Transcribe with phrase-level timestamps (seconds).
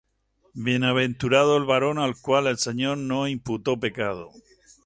[0.55, 4.31] Bienaventurado el varón al cual el Señor no imputó pecado.